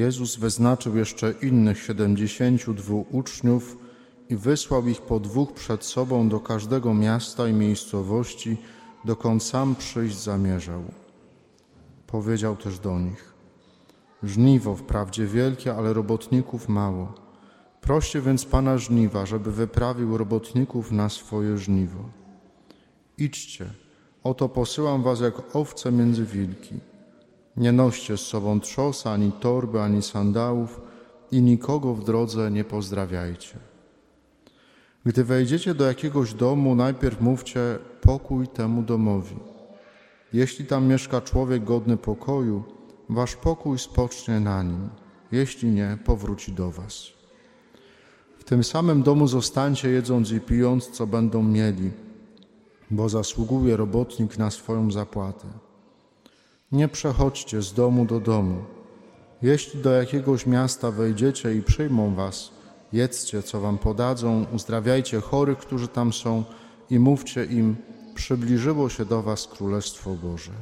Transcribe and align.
Jezus 0.00 0.36
wyznaczył 0.36 0.96
jeszcze 0.96 1.34
innych 1.42 1.82
siedemdziesięciu 1.82 2.74
dwóch 2.74 3.14
uczniów 3.14 3.76
i 4.28 4.36
wysłał 4.36 4.88
ich 4.88 5.02
po 5.02 5.20
dwóch 5.20 5.52
przed 5.52 5.84
sobą 5.84 6.28
do 6.28 6.40
każdego 6.40 6.94
miasta 6.94 7.48
i 7.48 7.52
miejscowości, 7.52 8.56
dokąd 9.04 9.42
sam 9.42 9.74
przyjść 9.74 10.16
zamierzał. 10.22 10.82
Powiedział 12.06 12.56
też 12.56 12.78
do 12.78 12.98
nich: 12.98 13.34
Żniwo 14.22 14.76
wprawdzie 14.76 15.26
wielkie, 15.26 15.74
ale 15.74 15.92
robotników 15.92 16.68
mało. 16.68 17.14
Proście 17.80 18.20
więc 18.20 18.44
Pana 18.44 18.78
żniwa, 18.78 19.26
żeby 19.26 19.52
wyprawił 19.52 20.18
robotników 20.18 20.92
na 20.92 21.08
swoje 21.08 21.58
żniwo. 21.58 22.04
Idźcie, 23.18 23.66
oto 24.22 24.48
posyłam 24.48 25.02
was 25.02 25.20
jak 25.20 25.56
owce 25.56 25.92
między 25.92 26.24
wilki. 26.24 26.89
Nie 27.56 27.72
noście 27.72 28.16
z 28.16 28.20
sobą 28.20 28.60
trzosa, 28.60 29.12
ani 29.12 29.32
torby, 29.32 29.80
ani 29.80 30.02
sandałów 30.02 30.80
i 31.30 31.42
nikogo 31.42 31.94
w 31.94 32.04
drodze 32.04 32.50
nie 32.50 32.64
pozdrawiajcie. 32.64 33.58
Gdy 35.04 35.24
wejdziecie 35.24 35.74
do 35.74 35.84
jakiegoś 35.86 36.34
domu, 36.34 36.74
najpierw 36.74 37.20
mówcie 37.20 37.78
pokój 38.00 38.48
temu 38.48 38.82
domowi. 38.82 39.36
Jeśli 40.32 40.66
tam 40.66 40.86
mieszka 40.86 41.20
człowiek 41.20 41.64
godny 41.64 41.96
pokoju, 41.96 42.62
wasz 43.08 43.36
pokój 43.36 43.78
spocznie 43.78 44.40
na 44.40 44.62
nim. 44.62 44.88
Jeśli 45.32 45.70
nie, 45.70 45.98
powróci 46.04 46.52
do 46.52 46.70
was. 46.70 47.06
W 48.38 48.44
tym 48.44 48.64
samym 48.64 49.02
domu 49.02 49.26
zostańcie 49.26 49.90
jedząc 49.90 50.32
i 50.32 50.40
pijąc, 50.40 50.90
co 50.90 51.06
będą 51.06 51.42
mieli, 51.42 51.90
bo 52.90 53.08
zasługuje 53.08 53.76
robotnik 53.76 54.38
na 54.38 54.50
swoją 54.50 54.90
zapłatę. 54.90 55.46
Nie 56.72 56.88
przechodźcie 56.88 57.62
z 57.62 57.72
domu 57.72 58.04
do 58.04 58.20
domu. 58.20 58.64
Jeśli 59.42 59.82
do 59.82 59.92
jakiegoś 59.92 60.46
miasta 60.46 60.90
wejdziecie 60.90 61.54
i 61.54 61.62
przyjmą 61.62 62.14
was, 62.14 62.50
jedzcie, 62.92 63.42
co 63.42 63.60
wam 63.60 63.78
podadzą, 63.78 64.46
uzdrawiajcie 64.52 65.20
chorych, 65.20 65.58
którzy 65.58 65.88
tam 65.88 66.12
są 66.12 66.44
i 66.90 66.98
mówcie 66.98 67.44
im, 67.44 67.76
przybliżyło 68.14 68.88
się 68.88 69.04
do 69.04 69.22
was 69.22 69.46
Królestwo 69.46 70.10
Boże. 70.10 70.52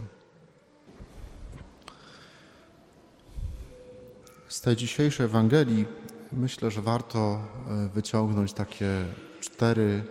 Z 4.48 4.60
tej 4.60 4.77
dzisiejszej 4.77 5.27
Ewangelii 5.27 5.86
myślę, 6.32 6.70
że 6.70 6.82
warto 6.82 7.19
e, 7.19 7.88
wyciągnąć 7.88 8.52
takie 8.52 9.04
cztery 9.41 10.04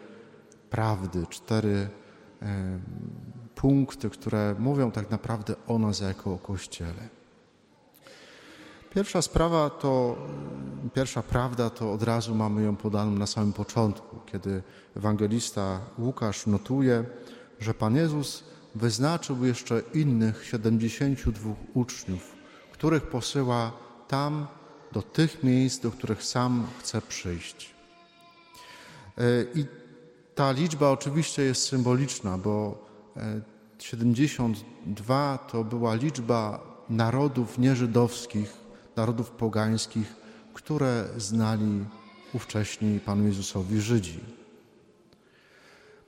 prawdy, 0.70 1.26
cztery 1.30 1.90
e, 2.42 2.80
punkty, 3.58 4.10
które 4.10 4.56
mówią 4.60 4.92
tak 4.92 5.12
naprawdę 5.12 5.56
o 5.68 5.80
nas 5.80 6.00
jako 6.00 6.34
o 6.34 6.38
Kościele. 6.38 7.10
Pierwsza 8.96 9.22
sprawa 9.22 9.70
to, 9.70 10.16
pierwsza 10.94 11.24
prawda 11.24 11.70
to 11.70 11.94
od 11.94 12.04
razu 12.04 12.36
mamy 12.36 12.64
ją 12.64 12.76
podaną 12.76 13.12
na 13.12 13.28
samym 13.28 13.54
początku, 13.54 14.20
kiedy 14.26 14.64
ewangelista 14.98 15.80
Łukasz 16.00 16.48
notuje, 16.48 17.06
że 17.60 17.74
Pan 17.74 17.96
Jezus 17.96 18.44
wyznaczył 18.76 19.46
jeszcze 19.46 19.82
innych 19.94 20.46
72 20.46 21.54
uczniów, 21.74 22.36
których 22.72 23.04
posyła 23.04 23.72
tam, 24.08 24.48
do 24.92 25.02
tych 25.02 25.44
miejsc, 25.44 25.80
do 25.80 25.92
których 25.92 26.24
sam 26.24 26.68
chce 26.80 27.02
przyjść. 27.02 27.76
E, 29.18 29.24
I 29.56 29.66
ta 30.36 30.52
liczba 30.52 30.90
oczywiście 30.90 31.42
jest 31.42 31.68
symboliczna, 31.68 32.38
bo 32.38 32.87
72 33.80 35.34
e, 35.34 35.52
to 35.52 35.64
była 35.64 35.96
liczba 35.96 36.60
narodów 36.90 37.58
nieżydowskich, 37.58 38.54
narodów 38.96 39.32
pogańskich, 39.32 40.16
które 40.54 41.06
znali 41.18 41.86
ówcześni 42.34 43.00
Panu 43.00 43.28
Jezusowi 43.28 43.82
Żydzi. 43.82 44.20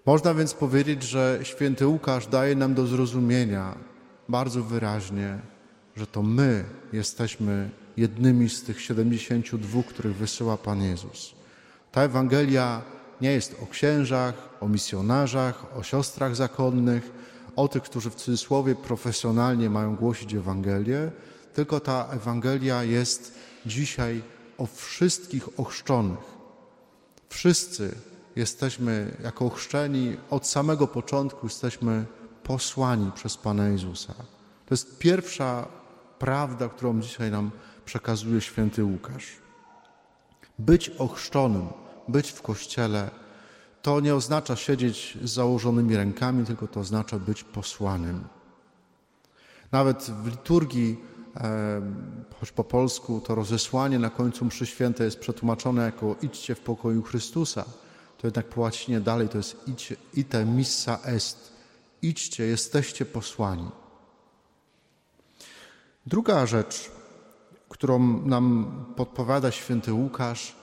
Można 0.05 0.33
więc 0.33 0.53
powiedzieć, 0.53 1.03
że 1.03 1.39
święty 1.43 1.87
Łukasz 1.87 2.27
daje 2.27 2.55
nam 2.55 2.73
do 2.73 2.87
zrozumienia 2.87 3.75
bardzo 4.29 4.63
wyraźnie, 4.63 5.39
że 5.95 6.07
to 6.07 6.23
my 6.23 6.63
jesteśmy 6.93 7.69
jednymi 7.97 8.49
z 8.49 8.63
tych 8.63 8.81
72, 8.81 9.83
których 9.83 10.15
wysyła 10.15 10.57
Pan 10.57 10.81
Jezus. 10.81 11.35
Ta 11.91 12.01
Ewangelia 12.01 12.81
nie 13.21 13.31
jest 13.31 13.55
o 13.63 13.67
księżach, 13.67 14.33
o 14.61 14.67
misjonarzach, 14.67 15.77
o 15.77 15.83
siostrach 15.83 16.35
zakonnych, 16.35 17.11
o 17.55 17.67
tych, 17.67 17.83
którzy 17.83 18.09
w 18.09 18.15
cudzysłowie 18.15 18.75
profesjonalnie 18.75 19.69
mają 19.69 19.95
głosić 19.95 20.33
Ewangelię, 20.33 21.11
tylko 21.53 21.79
ta 21.79 22.07
Ewangelia 22.11 22.83
jest 22.83 23.39
dzisiaj 23.65 24.21
o 24.57 24.65
wszystkich 24.65 25.59
ochrzczonych. 25.59 26.39
Wszyscy 27.29 27.95
jesteśmy 28.35 29.17
jako 29.23 29.45
ochrzczeni 29.45 30.17
od 30.29 30.47
samego 30.47 30.87
początku 30.87 31.45
jesteśmy 31.45 32.05
posłani 32.43 33.11
przez 33.11 33.37
Pana 33.37 33.67
Jezusa. 33.67 34.13
To 34.65 34.73
jest 34.73 34.97
pierwsza 34.97 35.67
prawda, 36.19 36.69
którą 36.69 37.01
dzisiaj 37.01 37.31
nam 37.31 37.51
przekazuje 37.85 38.41
święty 38.41 38.83
Łukasz. 38.83 39.25
Być 40.59 40.89
ochrzczonym, 40.89 41.67
być 42.11 42.31
w 42.31 42.41
kościele, 42.41 43.09
to 43.81 43.99
nie 43.99 44.15
oznacza 44.15 44.55
siedzieć 44.55 45.17
z 45.23 45.33
założonymi 45.33 45.95
rękami, 45.95 46.45
tylko 46.45 46.67
to 46.67 46.79
oznacza 46.79 47.19
być 47.19 47.43
posłanym. 47.43 48.27
Nawet 49.71 50.03
w 50.03 50.27
liturgii, 50.27 50.99
choć 52.39 52.51
po 52.51 52.63
polsku, 52.63 53.21
to 53.21 53.35
rozesłanie 53.35 53.99
na 53.99 54.09
końcu 54.09 54.45
mszy 54.45 54.65
świętej 54.65 55.05
jest 55.05 55.19
przetłumaczone 55.19 55.83
jako 55.83 56.15
idźcie 56.21 56.55
w 56.55 56.59
pokoju 56.59 57.03
Chrystusa. 57.03 57.65
To 58.17 58.27
jednak 58.27 58.45
po 58.45 58.61
łacinie 58.61 59.01
dalej 59.01 59.29
to 59.29 59.37
jest 59.37 59.67
idźcie, 59.67 59.95
ite 60.13 60.45
missa 60.45 60.99
est. 61.03 61.53
Idźcie, 62.01 62.43
jesteście 62.43 63.05
posłani. 63.05 63.69
Druga 66.05 66.45
rzecz, 66.45 66.91
którą 67.69 68.25
nam 68.25 68.85
podpowiada 68.95 69.51
święty 69.51 69.93
Łukasz, 69.93 70.55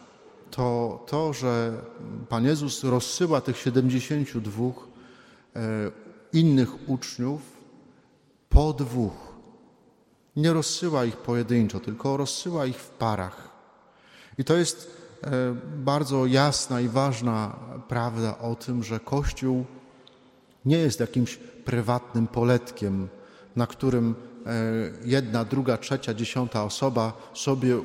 to 0.50 1.04
to, 1.06 1.32
że 1.32 1.82
Pan 2.28 2.44
Jezus 2.44 2.84
rozsyła 2.84 3.40
tych 3.40 3.58
72 3.58 4.64
e, 4.64 4.72
innych 6.32 6.88
uczniów 6.88 7.40
po 8.48 8.72
dwóch. 8.72 9.36
Nie 10.36 10.52
rozsyła 10.52 11.04
ich 11.04 11.16
pojedynczo, 11.16 11.80
tylko 11.80 12.16
rozsyła 12.16 12.66
ich 12.66 12.76
w 12.76 12.90
parach. 12.90 13.48
I 14.38 14.44
to 14.44 14.56
jest 14.56 14.90
e, 15.22 15.30
bardzo 15.76 16.26
jasna 16.26 16.80
i 16.80 16.88
ważna 16.88 17.56
prawda 17.88 18.38
o 18.38 18.54
tym, 18.54 18.84
że 18.84 19.00
Kościół 19.00 19.64
nie 20.64 20.78
jest 20.78 21.00
jakimś 21.00 21.36
prywatnym 21.64 22.26
poletkiem, 22.26 23.08
na 23.56 23.66
którym 23.66 24.14
jedna, 25.04 25.44
druga, 25.44 25.76
trzecia, 25.76 26.14
dziesiąta 26.14 26.64
osoba 26.64 27.12
sobie 27.34 27.80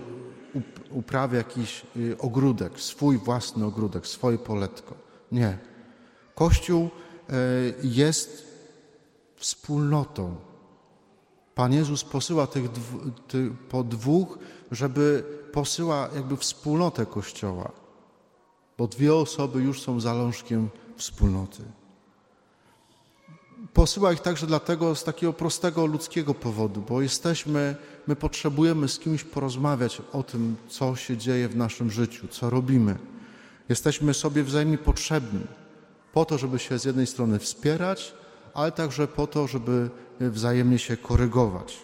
uprawia 0.91 1.37
jakiś 1.37 1.81
y, 1.95 2.17
ogródek, 2.17 2.79
swój 2.79 3.17
własny 3.17 3.65
ogródek, 3.65 4.07
swoje 4.07 4.37
poletko. 4.37 4.95
Nie. 5.31 5.57
Kościół 6.35 6.89
e, 7.29 7.33
jest 7.83 8.45
wspólnotą. 9.35 10.35
Pan 11.55 11.73
Jezus 11.73 12.03
posyła 12.03 12.47
tych, 12.47 12.63
tych 13.27 13.53
po 13.53 13.83
dwóch, 13.83 14.39
żeby 14.71 15.23
posyła 15.53 16.09
jakby 16.15 16.37
wspólnotę 16.37 17.05
Kościoła, 17.05 17.71
bo 18.77 18.87
dwie 18.87 19.15
osoby 19.15 19.61
już 19.61 19.81
są 19.81 19.99
zalążkiem 19.99 20.69
wspólnoty. 20.97 21.63
Posyła 23.73 24.13
ich 24.13 24.19
także 24.19 24.47
dlatego 24.47 24.95
z 24.95 25.03
takiego 25.03 25.33
prostego 25.33 25.85
ludzkiego 25.85 26.33
powodu, 26.33 26.83
bo 26.89 27.01
jesteśmy, 27.01 27.75
my 28.07 28.15
potrzebujemy 28.15 28.87
z 28.87 28.99
kimś 28.99 29.23
porozmawiać 29.23 30.01
o 30.11 30.23
tym, 30.23 30.55
co 30.69 30.95
się 30.95 31.17
dzieje 31.17 31.49
w 31.49 31.55
naszym 31.55 31.91
życiu, 31.91 32.27
co 32.27 32.49
robimy. 32.49 32.97
Jesteśmy 33.69 34.13
sobie 34.13 34.43
wzajemnie 34.43 34.77
potrzebni 34.77 35.41
po 36.13 36.25
to, 36.25 36.37
żeby 36.37 36.59
się 36.59 36.79
z 36.79 36.85
jednej 36.85 37.07
strony 37.07 37.39
wspierać, 37.39 38.13
ale 38.53 38.71
także 38.71 39.07
po 39.07 39.27
to, 39.27 39.47
żeby 39.47 39.89
wzajemnie 40.19 40.79
się 40.79 40.97
korygować 40.97 41.77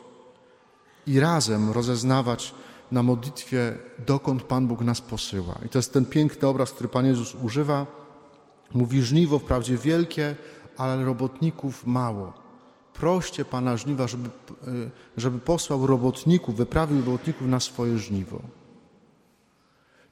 i 1.07 1.19
razem 1.19 1.71
rozeznawać 1.71 2.53
na 2.91 3.03
modlitwie, 3.03 3.77
dokąd 4.07 4.43
Pan 4.43 4.67
Bóg 4.67 4.81
nas 4.81 5.01
posyła. 5.01 5.59
I 5.65 5.69
to 5.69 5.79
jest 5.79 5.93
ten 5.93 6.05
piękny 6.05 6.47
obraz, 6.47 6.71
który 6.71 6.89
Pan 6.89 7.05
Jezus 7.05 7.35
używa. 7.35 7.85
Mówi 8.73 9.01
żniwo 9.01 9.39
wprawdzie 9.39 9.77
wielkie, 9.77 10.35
ale 10.77 11.05
robotników 11.05 11.85
mało. 11.85 12.33
Proście 12.93 13.45
Pana 13.45 13.77
żniwa, 13.77 14.07
żeby, 14.07 14.29
e, 14.29 14.71
żeby 15.17 15.39
posłał 15.39 15.87
robotników, 15.87 16.55
wyprawił 16.55 16.97
robotników 16.97 17.47
na 17.47 17.59
swoje 17.59 17.97
żniwo. 17.97 18.41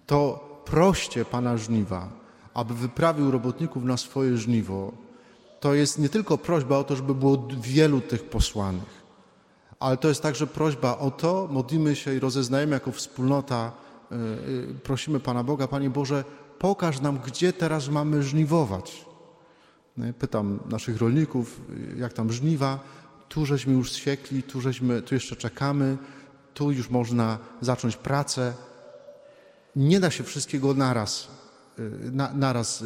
To 0.06 0.50
proście 0.66 1.26
Pana 1.26 1.58
żniwa, 1.58 2.10
aby 2.54 2.74
wyprawił 2.74 3.32
robotników 3.32 3.84
na 3.84 3.98
swoje 3.98 4.38
żniwo. 4.38 4.92
To 5.60 5.74
jest 5.74 6.00
nie 6.00 6.10
tylko 6.10 6.38
prośba 6.38 6.78
o 6.78 6.84
to, 6.84 6.96
żeby 6.96 7.16
było 7.16 7.48
wielu 7.62 8.02
tych 8.02 8.24
posłanych, 8.24 9.06
Ale 9.80 9.98
to 9.98 10.08
jest 10.08 10.22
także 10.22 10.48
prośba 10.48 10.98
o 10.98 11.12
to, 11.12 11.48
modlimy 11.52 11.96
się 11.96 12.16
i 12.16 12.20
rozeznajemy 12.20 12.74
jako 12.74 12.92
wspólnota, 12.92 13.72
y, 14.12 14.16
y, 14.16 14.80
prosimy 14.84 15.20
Pana 15.20 15.44
Boga, 15.44 15.68
Panie 15.68 15.90
Boże, 15.90 16.24
pokaż 16.60 17.02
nam, 17.02 17.20
gdzie 17.20 17.54
teraz 17.54 17.90
mamy 17.90 18.24
żniwować. 18.24 19.06
Pytam 20.20 20.60
naszych 20.70 20.98
rolników, 20.98 21.62
jak 21.98 22.14
tam 22.14 22.32
żniwa, 22.32 22.80
tu 23.30 23.46
żeśmy 23.46 23.74
już 23.74 23.92
zsiekli, 23.92 24.44
tu, 24.44 24.62
żeśmy, 24.62 25.02
tu 25.02 25.16
jeszcze 25.16 25.36
czekamy, 25.36 25.98
tu 26.54 26.72
już 26.72 26.90
można 26.90 27.38
zacząć 27.62 27.96
pracę. 27.96 28.54
Nie 29.76 30.00
da 30.00 30.12
się 30.12 30.24
wszystkiego 30.24 30.74
naraz, 30.74 31.28
y, 31.80 32.12
na, 32.12 32.34
naraz 32.34 32.84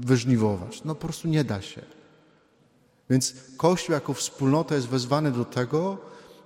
wyżniwować. 0.00 0.84
No 0.84 0.94
po 0.94 1.06
prostu 1.06 1.28
nie 1.28 1.44
da 1.44 1.62
się. 1.62 1.82
Więc 3.10 3.34
Kościół 3.56 3.92
jako 3.92 4.14
wspólnota 4.14 4.74
jest 4.74 4.88
wezwany 4.88 5.32
do 5.32 5.44
tego, 5.44 5.98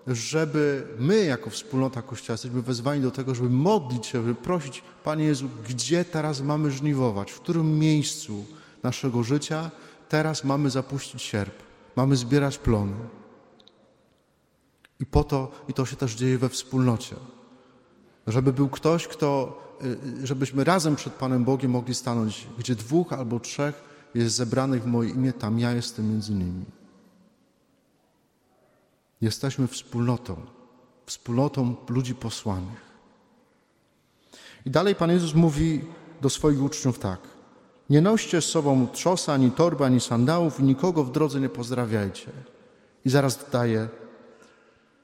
żeby 0.07 0.87
my 0.99 1.25
jako 1.25 1.51
wspólnota 1.51 2.03
Kościoła 2.03 2.35
jesteśmy 2.35 2.63
wezwani 2.63 3.03
do 3.03 3.11
tego, 3.11 3.35
żeby 3.35 3.51
modlić 3.51 4.07
się, 4.07 4.23
żeby 4.23 4.35
prosić 4.35 4.83
Panie 5.05 5.25
Jezu, 5.25 5.49
gdzie 5.69 6.05
teraz 6.05 6.41
mamy 6.41 6.71
żniwować, 6.71 7.33
w 7.33 7.41
którym 7.41 7.79
miejscu 7.79 8.45
naszego 8.85 9.23
życia 9.23 9.71
teraz 10.09 10.45
mamy 10.45 10.71
zapuścić 10.71 11.23
sierp, 11.23 11.63
mamy 11.97 12.17
zbierać 12.17 12.59
plony. 12.59 12.97
I 15.01 15.07
po 15.07 15.25
to, 15.25 15.53
i 15.69 15.75
to 15.75 15.87
się 15.87 15.97
też 15.97 16.15
dzieje 16.15 16.39
we 16.39 16.49
wspólnocie, 16.49 17.17
żeby 18.27 18.53
był 18.53 18.69
ktoś, 18.69 19.09
kto, 19.09 19.59
y, 20.23 20.27
żebyśmy 20.27 20.65
razem 20.65 20.97
przed 20.97 21.13
Panem 21.13 21.45
Bogiem 21.45 21.71
mogli 21.71 21.95
stanąć, 21.95 22.47
gdzie 22.59 22.75
dwóch 22.75 23.13
albo 23.13 23.41
trzech 23.41 23.85
jest 24.15 24.37
zebranych 24.37 24.83
w 24.83 24.87
moje 24.87 25.11
imię, 25.11 25.33
tam 25.33 25.59
ja 25.59 25.73
jestem 25.73 26.11
między 26.11 26.33
nimi. 26.33 26.65
Jesteśmy 29.21 29.67
wspólnotą, 29.67 30.37
wspólnotą 31.07 31.77
ludzi 31.89 32.15
posłanych. 32.15 32.85
I 34.67 34.71
dalej 34.71 34.95
Pan 34.95 35.11
Jezus 35.11 35.35
mówi 35.35 35.85
do 36.21 36.31
swoich 36.31 36.63
uczniów 36.63 36.99
tak. 36.99 37.34
Nie 37.91 38.01
noście 38.01 38.41
z 38.41 38.45
sobą 38.45 38.87
trzosa, 38.93 39.33
ani 39.33 39.51
torby, 39.51 39.85
ani 39.85 40.01
sandałów 40.01 40.61
i 40.61 40.63
nikogo 40.63 41.05
w 41.05 41.13
drodze 41.13 41.41
nie 41.41 41.49
pozdrawiajcie. 41.49 42.31
I 43.05 43.11
zaraz 43.11 43.45
dodaje, 43.45 43.89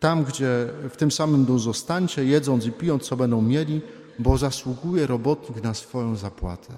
tam 0.00 0.24
gdzie 0.24 0.68
w 0.90 0.96
tym 0.96 1.10
samym 1.10 1.44
dół 1.44 1.58
zostańcie, 1.58 2.24
jedząc 2.24 2.66
i 2.66 2.72
pijąc, 2.72 3.02
co 3.02 3.16
będą 3.16 3.42
mieli, 3.42 3.80
bo 4.18 4.38
zasługuje 4.38 5.06
robotnik 5.06 5.62
na 5.62 5.74
swoją 5.74 6.16
zapłatę. 6.16 6.72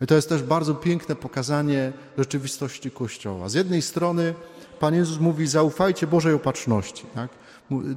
I 0.00 0.06
to 0.06 0.14
jest 0.14 0.28
też 0.28 0.42
bardzo 0.42 0.74
piękne 0.74 1.16
pokazanie 1.16 1.92
rzeczywistości 2.18 2.90
Kościoła. 2.90 3.48
Z 3.48 3.54
jednej 3.54 3.82
strony 3.82 4.34
Pan 4.80 4.94
Jezus 4.94 5.20
mówi, 5.20 5.46
zaufajcie 5.46 6.06
Bożej 6.06 6.34
opatrzności. 6.34 7.06
Tak? 7.14 7.30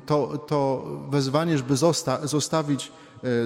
To, 0.05 0.37
to 0.37 0.85
wezwanie, 1.09 1.57
żeby 1.57 1.75
zosta 1.75 2.27
zostawić 2.27 2.91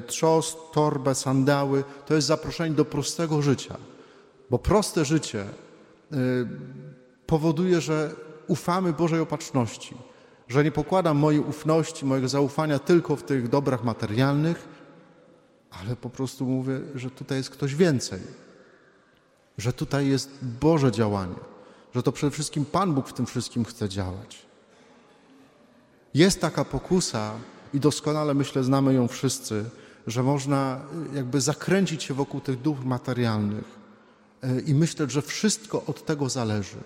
trzos, 0.07 0.57
torbę, 0.73 1.15
sandały, 1.15 1.83
to 2.05 2.13
jest 2.13 2.27
zaproszenie 2.27 2.75
do 2.75 2.85
prostego 2.85 3.41
życia. 3.41 3.77
Bo 4.49 4.59
proste 4.59 5.05
życie 5.05 5.41
e, 5.41 6.15
powoduje, 7.25 7.81
że 7.81 8.15
ufamy 8.47 8.93
Bożej 8.93 9.19
opatrzności, 9.19 9.95
że 10.47 10.63
nie 10.63 10.71
pokładam 10.71 11.17
mojej 11.17 11.41
ufności, 11.41 12.05
mojego 12.05 12.27
zaufania 12.27 12.79
tylko 12.79 13.15
w 13.15 13.23
tych 13.23 13.47
dobrach 13.47 13.83
materialnych, 13.83 14.67
ale 15.71 15.95
po 15.95 16.09
prostu 16.09 16.45
mówię, 16.45 16.79
że 16.95 17.09
tutaj 17.09 17.37
jest 17.37 17.49
ktoś 17.49 17.75
więcej, 17.75 18.19
że 19.57 19.73
tutaj 19.73 20.07
jest 20.07 20.29
Boże 20.61 20.91
działanie, 20.91 21.39
że 21.95 22.03
to 22.03 22.11
przede 22.11 22.31
wszystkim 22.31 22.65
Pan 22.65 22.93
Bóg 22.93 23.07
w 23.07 23.13
tym 23.13 23.25
wszystkim 23.25 23.65
chce 23.65 23.89
działać. 23.89 24.45
Jest 26.13 26.41
taka 26.41 26.65
pokusa 26.65 27.33
i 27.73 27.79
doskonale 27.79 28.33
myślę 28.33 28.63
znamy 28.63 28.93
ją 28.93 29.07
wszyscy, 29.07 29.65
że 30.07 30.23
można 30.23 30.79
y, 31.11 31.15
jakby 31.15 31.41
zakręcić 31.41 32.03
się 32.03 32.13
wokół 32.13 32.41
tych 32.41 32.61
dóbr 32.61 32.85
materialnych 32.85 33.79
y, 34.43 34.61
i 34.61 34.73
myśleć, 34.73 35.11
że 35.11 35.21
wszystko 35.21 35.85
od 35.85 36.05
tego 36.05 36.29
zależy. 36.29 36.77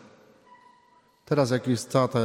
Teraz 1.26 1.52
jak 1.52 1.68
jest 1.68 1.90
cała 1.90 2.08
ta 2.08 2.20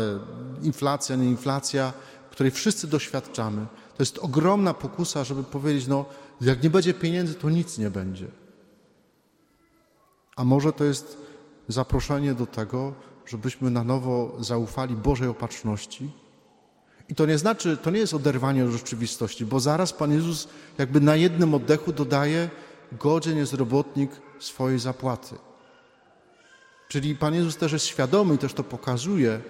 inflacja, 0.62 1.16
nie 1.16 1.24
inflacja, 1.24 1.92
której 2.30 2.50
wszyscy 2.50 2.86
doświadczamy, 2.86 3.66
to 3.96 4.02
jest 4.02 4.18
ogromna 4.18 4.74
pokusa, 4.74 5.24
żeby 5.24 5.44
powiedzieć, 5.44 5.86
no 5.86 6.04
jak 6.40 6.62
nie 6.62 6.70
będzie 6.70 6.94
pieniędzy, 6.94 7.34
to 7.34 7.50
nic 7.50 7.78
nie 7.78 7.90
będzie. 7.90 8.26
A 10.36 10.44
może 10.44 10.72
to 10.72 10.84
jest 10.84 11.18
zaproszenie 11.68 12.34
do 12.34 12.46
tego, 12.46 12.92
żebyśmy 13.26 13.70
na 13.70 13.84
nowo 13.84 14.36
zaufali 14.40 14.96
Bożej 14.96 15.28
opatrzności. 15.28 16.10
I 17.10 17.14
to 17.14 17.26
nie 17.26 17.38
znaczy, 17.38 17.76
to 17.76 17.90
nie 17.90 17.98
jest 17.98 18.14
oderwanie 18.14 18.64
od 18.64 18.70
rzeczywistości, 18.70 19.46
bo 19.46 19.60
zaraz 19.60 19.92
Pan 19.92 20.12
Jezus 20.12 20.48
jakby 20.78 21.00
na 21.00 21.16
jednym 21.16 21.54
oddechu 21.54 21.92
dodaje, 21.92 22.50
godzien 22.92 23.36
jest 23.36 23.52
robotnik 23.52 24.10
swojej 24.38 24.78
zapłaty. 24.78 25.34
Czyli 26.88 27.16
Pan 27.16 27.34
Jezus 27.34 27.56
też 27.56 27.72
jest 27.72 27.84
świadomy 27.84 28.34
i 28.34 28.38
też 28.38 28.54
to 28.54 28.64
pokazuje, 28.64 29.40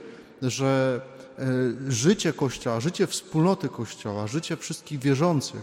że 0.43 1.01
e, 1.39 1.45
życie 1.89 2.33
Kościoła, 2.33 2.81
życie 2.81 3.07
wspólnoty 3.07 3.69
Kościoła, 3.69 4.27
życie 4.27 4.57
wszystkich 4.57 5.01
wierzących, 5.01 5.63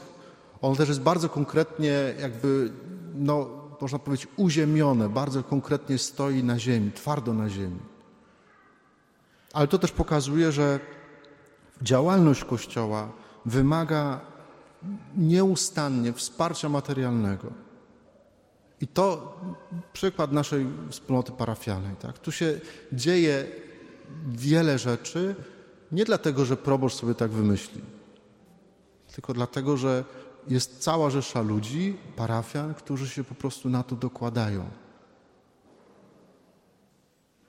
ono 0.62 0.76
też 0.76 0.90
jest 0.90 1.02
bardzo 1.02 1.30
konkretnie 1.30 2.14
jakby, 2.20 2.72
no, 3.16 3.50
można 3.82 4.00
powiedzieć, 4.00 4.28
uziemione, 4.36 5.10
bardzo 5.10 5.44
konkretnie 5.44 5.98
stoi 5.98 6.44
na 6.44 6.60
ziemi, 6.60 6.92
twardo 6.92 7.34
na 7.34 7.50
ziemi. 7.50 7.80
Ale 9.54 9.68
to 9.68 9.78
też 9.78 9.92
pokazuje, 9.92 10.52
że 10.52 10.80
działalność 11.81 12.44
Kościoła 12.44 13.12
wymaga 13.45 14.21
nieustannie 15.18 16.13
wsparcia 16.13 16.69
materialnego. 16.69 17.51
I 18.81 18.88
to 18.88 19.35
przykład 19.94 20.31
naszej 20.31 20.65
wspólnoty 20.89 21.31
parafialnej. 21.31 21.95
Tak? 21.95 22.19
Tu 22.19 22.31
się 22.31 22.59
dzieje 22.94 23.45
wiele 24.27 24.79
rzeczy, 24.79 25.35
nie 25.91 26.06
dlatego, 26.06 26.45
że 26.45 26.57
proboszcz 26.57 26.95
sobie 26.95 27.15
tak 27.15 27.31
wymyśli, 27.31 27.81
tylko 29.15 29.33
dlatego, 29.33 29.77
że 29.77 30.03
jest 30.47 30.79
cała 30.79 31.09
rzesza 31.09 31.41
ludzi, 31.41 31.97
parafian, 32.15 32.74
którzy 32.74 33.09
się 33.09 33.24
po 33.24 33.35
prostu 33.35 33.69
na 33.69 33.83
to 33.83 33.95
dokładają. 33.95 34.65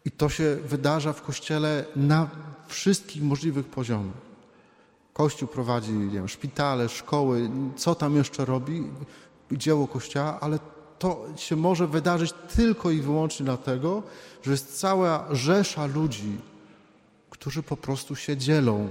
I 0.08 0.10
to 0.10 0.28
się 0.28 0.56
wydarza 0.56 1.12
w 1.12 1.22
Kościele 1.22 1.84
na 1.96 2.28
wszystkich 2.66 3.22
możliwych 3.22 3.66
poziomach. 3.66 4.16
Kościół 5.12 5.48
prowadzi 5.48 5.92
nie 5.92 6.10
wiem, 6.10 6.28
szpitale, 6.28 6.88
szkoły, 6.88 7.50
co 7.76 7.94
tam 7.94 8.16
jeszcze 8.16 8.44
robi, 8.44 8.84
dzieło 9.52 9.88
Kościoła, 9.88 10.40
ale 10.40 10.58
to 10.98 11.26
się 11.36 11.56
może 11.56 11.86
wydarzyć 11.86 12.32
tylko 12.56 12.90
i 12.90 13.00
wyłącznie 13.00 13.44
dlatego, 13.44 14.02
że 14.42 14.50
jest 14.50 14.80
cała 14.80 15.34
rzesza 15.34 15.86
ludzi, 15.86 16.38
którzy 17.30 17.62
po 17.62 17.76
prostu 17.76 18.16
się 18.16 18.36
dzielą 18.36 18.88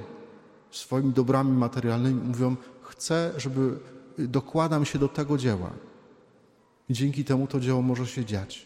swoimi 0.72 1.14
dobrami 1.14 1.52
materialnymi, 1.52 2.22
mówią: 2.28 2.56
Chcę, 2.82 3.34
żeby 3.38 3.80
dokładam 4.18 4.86
się 4.86 5.00
do 5.00 5.08
tego 5.08 5.38
dzieła. 5.38 5.72
I 6.90 6.94
dzięki 6.94 7.26
temu 7.26 7.48
to 7.48 7.60
dzieło 7.60 7.82
może 7.82 8.08
się 8.08 8.26
dziać 8.26 8.66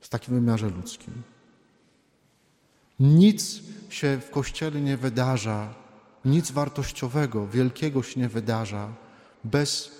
w 0.00 0.08
takim 0.08 0.34
wymiarze 0.34 0.70
ludzkim. 0.70 1.33
Nic 3.00 3.60
się 3.88 4.20
w 4.20 4.30
Kościele 4.30 4.80
nie 4.80 4.96
wydarza, 4.96 5.74
nic 6.24 6.50
wartościowego, 6.50 7.46
wielkiego 7.46 8.02
się 8.02 8.20
nie 8.20 8.28
wydarza 8.28 8.88
bez 9.44 9.90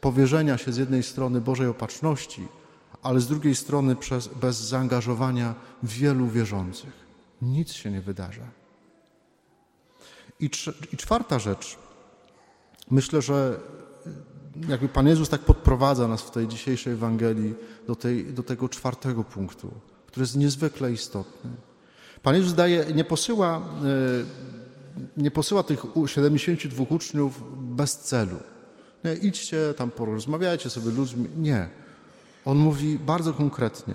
powierzenia 0.00 0.58
się 0.58 0.72
z 0.72 0.76
jednej 0.76 1.02
strony 1.02 1.40
Bożej 1.40 1.66
opatrzności, 1.66 2.48
ale 3.02 3.20
z 3.20 3.26
drugiej 3.26 3.54
strony 3.54 3.96
przez, 3.96 4.28
bez 4.28 4.56
zaangażowania 4.56 5.54
wielu 5.82 6.26
wierzących. 6.26 6.92
Nic 7.42 7.72
się 7.72 7.90
nie 7.90 8.00
wydarza. 8.00 8.46
I, 10.40 10.50
I 10.92 10.96
czwarta 10.96 11.38
rzecz. 11.38 11.78
Myślę, 12.90 13.22
że 13.22 13.60
jakby 14.68 14.88
Pan 14.88 15.06
Jezus 15.06 15.28
tak 15.28 15.40
podprowadza 15.40 16.08
nas 16.08 16.22
w 16.22 16.30
tej 16.30 16.48
dzisiejszej 16.48 16.92
Ewangelii 16.92 17.54
do, 17.86 17.96
tej, 17.96 18.34
do 18.34 18.42
tego 18.42 18.68
czwartego 18.68 19.24
punktu, 19.24 19.70
który 20.06 20.22
jest 20.24 20.36
niezwykle 20.36 20.92
istotny. 20.92 21.50
Pan 22.22 22.34
Jezus 22.34 22.54
daje, 22.54 22.84
nie 22.94 23.04
posyła, 23.04 23.56
e, 23.56 23.62
nie 25.16 25.30
posyła 25.30 25.62
tych 25.62 25.84
72 26.06 26.84
uczniów 26.88 27.42
bez 27.76 27.98
celu. 27.98 28.36
Nie, 29.04 29.14
idźcie 29.14 29.74
tam, 29.76 29.90
porozmawiajcie 29.90 30.70
sobie 30.70 30.90
ludźmi. 30.90 31.28
Nie. 31.36 31.68
On 32.44 32.58
mówi 32.58 32.98
bardzo 32.98 33.32
konkretnie. 33.32 33.94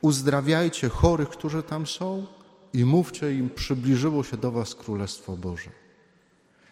Uzdrawiajcie 0.00 0.88
chorych, 0.88 1.28
którzy 1.28 1.62
tam 1.62 1.86
są 1.86 2.26
i 2.72 2.84
mówcie 2.84 3.34
im, 3.34 3.50
przybliżyło 3.50 4.24
się 4.24 4.36
do 4.36 4.52
was 4.52 4.74
Królestwo 4.74 5.36
Boże. 5.36 5.70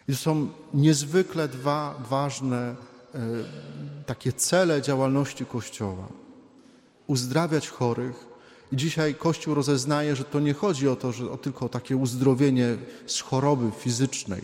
I 0.07 0.11
to 0.11 0.17
są 0.17 0.49
niezwykle 0.73 1.47
dwa 1.47 2.03
ważne 2.09 2.75
e, 3.15 3.19
takie 4.05 4.33
cele 4.33 4.81
działalności 4.81 5.45
Kościoła. 5.45 6.07
Uzdrawiać 7.07 7.69
chorych 7.69 8.36
dzisiaj 8.73 9.15
Kościół 9.15 9.53
rozeznaje, 9.53 10.15
że 10.15 10.23
to 10.23 10.39
nie 10.39 10.53
chodzi 10.53 10.87
o 10.87 10.95
to, 10.95 11.11
że 11.11 11.31
o 11.31 11.37
tylko 11.37 11.65
o 11.65 11.69
takie 11.69 11.97
uzdrowienie 11.97 12.77
z 13.05 13.21
choroby 13.21 13.71
fizycznej, 13.71 14.41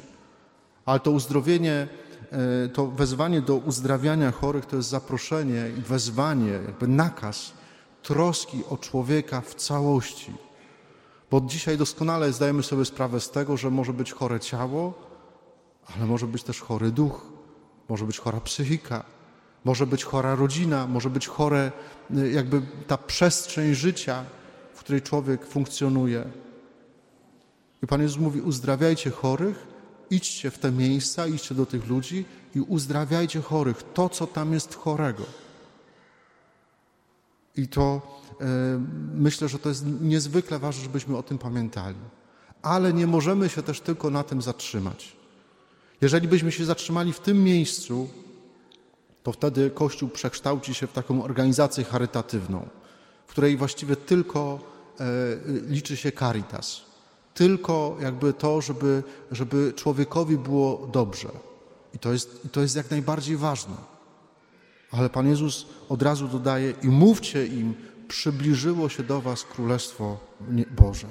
ale 0.86 1.00
to 1.00 1.12
uzdrowienie, 1.12 1.88
e, 2.32 2.70
to 2.70 2.88
wezwanie 2.88 3.42
do 3.42 3.56
uzdrawiania 3.56 4.32
chorych 4.32 4.65
to 4.65 4.75
jest 4.75 4.89
zaproszenie 4.89 5.72
i 5.77 5.82
wezwanie, 5.82 6.51
jakby 6.51 6.88
nakaz 6.88 7.53
troski 8.03 8.63
o 8.70 8.77
człowieka 8.77 9.42
w 9.42 9.56
całości. 9.56 10.34
Bo 11.32 11.42
dzisiaj 11.42 11.77
doskonale 11.77 12.34
zdajemy 12.34 12.63
sobie 12.63 12.86
sprawę 12.86 13.20
z 13.20 13.30
tego, 13.30 13.58
że 13.58 13.72
może 13.72 13.94
być 13.94 14.12
chore 14.12 14.39
ciało, 14.39 14.94
ale 15.96 16.06
może 16.06 16.27
być 16.27 16.44
też 16.44 16.62
chory 16.62 16.92
duch, 16.92 17.25
może 17.89 18.06
być 18.06 18.20
chora 18.20 18.42
psychika, 18.42 19.03
może 19.63 19.88
być 19.88 20.03
chora 20.03 20.36
rodzina, 20.36 20.88
może 20.88 21.10
być 21.10 21.27
chore 21.27 21.72
y, 22.17 22.32
jakby 22.32 22.62
ta 22.88 22.98
przestrzeń 22.98 23.74
życia, 23.74 24.25
w 24.74 24.79
której 24.79 25.01
człowiek 25.01 25.46
funkcjonuje. 25.46 26.24
I 27.84 27.88
Pan 27.88 28.01
Jezus 28.01 28.20
mówi: 28.20 28.41
uzdrawiajcie 28.41 29.12
chorych, 29.12 29.67
idźcie 30.10 30.51
w 30.51 30.60
te 30.60 30.72
miejsca, 30.72 31.27
idźcie 31.27 31.55
do 31.55 31.65
tych 31.65 31.88
ludzi 31.88 32.25
i 32.55 32.62
uzdrawiajcie 32.62 33.41
chorych, 33.41 33.84
to 33.93 34.10
co 34.10 34.27
tam 34.27 34.53
jest 34.53 34.75
chorego. 34.75 35.24
I 37.58 37.67
to 37.67 38.01
e, 38.41 38.46
myślę, 39.13 39.48
że 39.48 39.60
to 39.60 39.70
jest 39.70 39.86
niezwykle 40.01 40.60
ważne, 40.60 40.84
żebyśmy 40.84 41.17
o 41.17 41.24
tym 41.24 41.38
pamiętali. 41.38 41.98
Ale 42.62 42.93
nie 42.93 43.08
możemy 43.08 43.50
się 43.50 43.63
też 43.63 43.82
tylko 43.82 44.10
na 44.10 44.24
tym 44.24 44.41
zatrzymać. 44.41 45.15
Jeżeli 46.01 46.27
byśmy 46.27 46.51
się 46.51 46.65
zatrzymali 46.65 47.13
w 47.13 47.20
tym 47.20 47.43
miejscu, 47.43 48.10
to 49.24 49.32
wtedy 49.32 49.70
Kościół 49.70 50.10
przekształci 50.10 50.74
się 50.74 50.88
w 50.88 50.94
taką 50.94 51.24
organizację 51.24 51.84
charytatywną, 51.84 52.68
w 53.27 53.32
której 53.32 53.58
właściwie 53.58 53.96
tylko 53.96 54.60
e, 55.00 55.06
liczy 55.68 55.98
się 55.98 56.12
caritas. 56.12 56.82
Tylko 57.34 57.98
jakby 58.01 58.34
to, 58.34 58.62
żeby, 58.62 59.03
żeby 59.32 59.74
człowiekowi 59.75 60.38
było 60.38 60.88
dobrze. 60.92 61.30
I 61.94 62.00
to, 62.00 62.12
jest, 62.12 62.46
I 62.46 62.50
to 62.50 62.62
jest 62.62 62.75
jak 62.75 62.92
najbardziej 62.92 63.38
ważne. 63.38 63.75
Ale 64.92 65.10
Pan 65.10 65.27
Jezus 65.27 65.65
od 65.89 66.01
razu 66.01 66.27
dodaje 66.27 66.74
i 66.84 66.88
mówcie 66.88 67.48
im, 67.48 67.74
przybliżyło 68.08 68.89
się 68.89 69.03
do 69.03 69.22
was 69.22 69.44
Królestwo 69.44 70.18
Boże. 70.72 71.08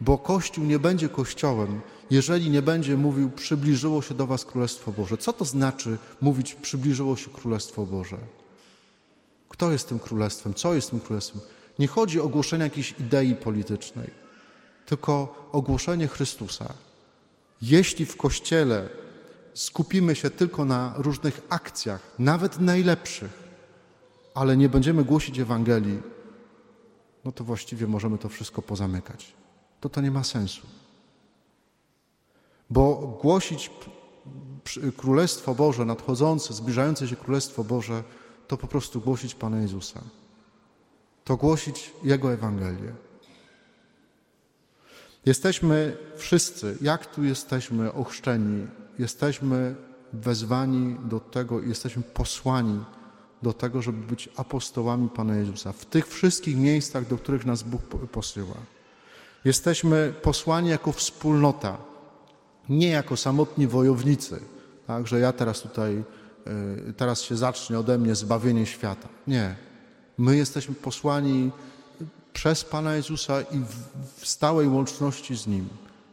Bo 0.00 0.18
Kościół 0.18 0.64
nie 0.64 0.78
będzie 0.78 1.08
Kościołem, 1.08 1.80
jeżeli 2.10 2.50
nie 2.50 2.62
będzie 2.62 2.96
mówił, 2.96 3.30
przybliżyło 3.30 4.02
się 4.02 4.14
do 4.14 4.26
Was 4.26 4.44
Królestwo 4.44 4.92
Boże. 4.92 5.16
Co 5.16 5.32
to 5.32 5.44
znaczy 5.44 5.98
mówić, 6.20 6.54
przybliżyło 6.54 7.16
się 7.16 7.30
Królestwo 7.30 7.86
Boże? 7.86 8.18
Kto 9.48 9.72
jest 9.72 9.88
tym 9.88 9.98
Królestwem? 9.98 10.54
Co 10.54 10.74
jest 10.74 10.90
tym 10.90 11.00
Królestwem? 11.00 11.40
Nie 11.78 11.86
chodzi 11.86 12.20
o 12.20 12.28
głoszenie 12.28 12.64
jakiejś 12.64 12.94
idei 13.00 13.34
politycznej, 13.34 14.10
tylko 14.86 15.48
o 15.52 15.62
głoszenie 15.62 16.08
Chrystusa. 16.08 16.74
Jeśli 17.62 18.06
w 18.06 18.16
Kościele 18.16 18.88
skupimy 19.54 20.16
się 20.16 20.30
tylko 20.30 20.64
na 20.64 20.94
różnych 20.96 21.40
akcjach, 21.48 22.00
nawet 22.18 22.60
najlepszych, 22.60 23.44
ale 24.34 24.56
nie 24.56 24.68
będziemy 24.68 25.04
głosić 25.04 25.38
Ewangelii, 25.38 26.02
no 27.24 27.32
to 27.32 27.44
właściwie 27.44 27.86
możemy 27.86 28.18
to 28.18 28.28
wszystko 28.28 28.62
pozamykać. 28.62 29.32
To 29.80 29.88
to 29.88 30.00
nie 30.00 30.10
ma 30.10 30.24
sensu. 30.24 30.66
Bo 32.74 33.18
głosić 33.22 33.70
Królestwo 34.96 35.54
Boże, 35.54 35.84
nadchodzące, 35.84 36.54
zbliżające 36.54 37.08
się 37.08 37.16
Królestwo 37.16 37.64
Boże, 37.64 38.02
to 38.48 38.56
po 38.56 38.66
prostu 38.66 39.00
głosić 39.00 39.34
Pana 39.34 39.60
Jezusa. 39.60 40.00
To 41.24 41.36
głosić 41.36 41.90
Jego 42.02 42.32
Ewangelię. 42.32 42.92
Jesteśmy 45.26 45.96
wszyscy, 46.16 46.78
jak 46.80 47.14
tu 47.14 47.24
jesteśmy 47.24 47.92
ochrzczeni, 47.92 48.66
jesteśmy 48.98 49.74
wezwani 50.12 50.96
do 51.04 51.20
tego, 51.20 51.62
jesteśmy 51.62 52.02
posłani 52.02 52.84
do 53.42 53.52
tego, 53.52 53.82
żeby 53.82 54.06
być 54.06 54.28
apostołami 54.36 55.08
Pana 55.08 55.36
Jezusa 55.36 55.72
w 55.72 55.84
tych 55.84 56.08
wszystkich 56.08 56.56
miejscach, 56.56 57.08
do 57.08 57.18
których 57.18 57.46
nas 57.46 57.62
Bóg 57.62 57.82
posyła. 58.12 58.56
Jesteśmy 59.44 60.14
posłani 60.22 60.68
jako 60.68 60.92
wspólnota, 60.92 61.93
nie 62.68 62.88
jako 62.88 63.16
samotni 63.16 63.66
wojownicy, 63.66 64.40
tak, 64.86 65.06
że 65.06 65.20
ja 65.20 65.32
teraz 65.32 65.60
tutaj, 65.60 66.04
y, 66.88 66.92
teraz 66.92 67.22
się 67.22 67.36
zacznie 67.36 67.78
ode 67.78 67.98
mnie 67.98 68.14
zbawienie 68.14 68.66
świata. 68.66 69.08
Nie. 69.26 69.56
My 70.18 70.36
jesteśmy 70.36 70.74
posłani 70.74 71.50
przez 72.32 72.64
Pana 72.64 72.94
Jezusa 72.94 73.40
i 73.40 73.60
w 74.16 74.26
stałej 74.26 74.68
łączności 74.68 75.36
z 75.36 75.46
Nim, 75.46 75.68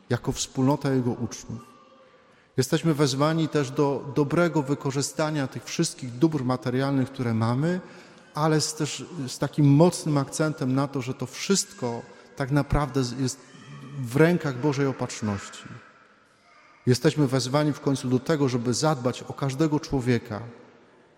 jako 0.10 0.32
wspólnota 0.32 0.94
Jego 0.94 1.12
uczniów. 1.12 1.72
Jesteśmy 2.58 2.94
wezwani 2.94 3.48
też 3.48 3.72
do 3.72 4.12
dobrego 4.16 4.64
wykorzystania 4.64 5.48
tych 5.48 5.64
wszystkich 5.64 6.12
dóbr 6.18 6.44
materialnych, 6.44 7.12
które 7.12 7.34
mamy, 7.34 7.82
ale 8.34 8.62
z, 8.62 8.76
też 8.76 9.06
z 9.28 9.38
takim 9.38 9.66
mocnym 9.66 10.18
akcentem 10.18 10.76
na 10.76 10.88
to, 10.88 11.02
że 11.02 11.14
to 11.14 11.26
wszystko 11.26 12.02
tak 12.36 12.52
naprawdę 12.52 13.02
jest 13.20 13.40
w 14.00 14.16
rękach 14.16 14.62
Bożej 14.62 14.88
opatrzności. 14.88 15.64
Jesteśmy 16.86 17.28
wezwani 17.28 17.74
w 17.74 17.80
końcu 17.80 18.10
do 18.10 18.20
tego, 18.20 18.50
żeby 18.50 18.74
zadbać 18.74 19.24
o 19.24 19.34
każdego 19.34 19.80
człowieka 19.80 20.42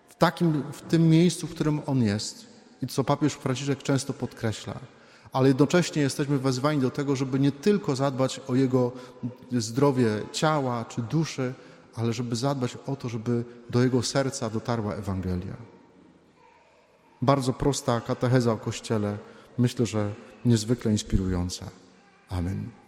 w, 0.08 0.14
takim, 0.14 0.62
w 0.72 0.80
tym 0.80 1.08
miejscu, 1.08 1.46
w 1.46 1.54
którym 1.54 1.80
on 1.86 2.02
jest. 2.02 2.46
I 2.82 2.86
co 2.86 3.04
papież 3.04 3.32
Franciszek 3.32 3.82
często 3.82 4.12
podkreśla. 4.12 4.74
Ale 5.32 5.48
jednocześnie 5.48 6.02
jesteśmy 6.02 6.38
wezwani 6.38 6.80
do 6.80 6.90
tego, 6.90 7.16
żeby 7.16 7.40
nie 7.40 7.52
tylko 7.52 7.96
zadbać 7.96 8.40
o 8.48 8.54
jego 8.54 8.92
zdrowie 9.52 10.08
ciała 10.32 10.84
czy 10.84 11.02
duszy, 11.02 11.54
ale 11.94 12.12
żeby 12.12 12.36
zadbać 12.36 12.78
o 12.86 12.96
to, 12.96 13.08
żeby 13.08 13.44
do 13.70 13.82
jego 13.82 14.02
serca 14.02 14.50
dotarła 14.50 14.94
Ewangelia. 14.94 15.56
Bardzo 17.22 17.52
prosta 17.52 18.00
katecheza 18.00 18.52
o 18.52 18.56
Kościele, 18.56 19.18
myślę, 19.58 19.86
że 19.86 20.12
niezwykle 20.44 20.92
inspirująca. 20.92 21.66
Amen. 22.28 22.83